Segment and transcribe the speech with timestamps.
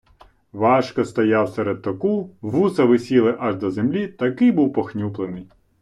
[0.53, 5.47] Важко стояв серед току, вуса висіли аж до землі, такий був похнюплений.